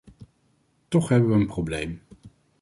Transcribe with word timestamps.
Toch 0.89 1.09
hebben 1.09 1.29
we 1.29 1.35
een 1.35 1.45
probleem. 1.47 2.01